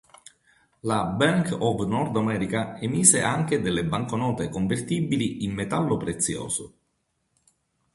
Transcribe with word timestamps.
La 0.91 0.95
Bank 1.19 1.51
of 1.59 1.85
North 1.85 2.15
America 2.15 2.75
emise 2.79 3.21
anche 3.21 3.61
delle 3.61 3.85
banconote 3.85 4.49
convertibili 4.49 5.43
in 5.43 5.53
metallo 5.53 5.95
prezioso. 5.97 6.73